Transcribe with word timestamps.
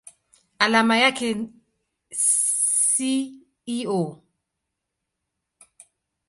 Alama 0.59 0.97
yake 0.97 1.33
ni 1.33 1.49
SiO. 2.11 4.21